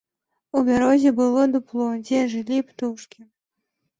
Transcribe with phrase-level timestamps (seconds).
[0.59, 3.21] У бярозе было дупло, дзе жылі птушкі.